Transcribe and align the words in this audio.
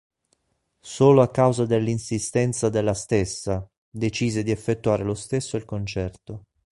Solo 0.79 1.21
a 1.21 1.29
causa 1.29 1.67
dell'insistenza 1.67 2.69
della 2.69 2.95
stessa, 2.95 3.69
decise 3.87 4.41
di 4.41 4.49
effettuare 4.49 5.03
lo 5.03 5.13
stesso 5.13 5.57
il 5.57 5.65
concerto. 5.65 6.45